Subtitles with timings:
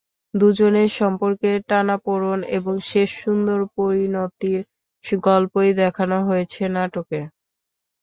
[0.33, 4.59] দুজনের সম্পর্কের টানাপোড়েন এবং শেষে সুন্দর পরিণতির
[5.23, 7.19] গল্পই দেখানো হয়েছে নাটকে।